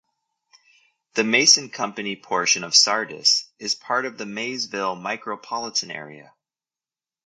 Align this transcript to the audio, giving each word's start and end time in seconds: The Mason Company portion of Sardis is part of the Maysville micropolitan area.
The 1.13 1.23
Mason 1.23 1.69
Company 1.69 2.15
portion 2.15 2.63
of 2.63 2.75
Sardis 2.75 3.45
is 3.59 3.75
part 3.75 4.07
of 4.07 4.17
the 4.17 4.25
Maysville 4.25 4.95
micropolitan 4.95 5.93
area. 5.93 6.33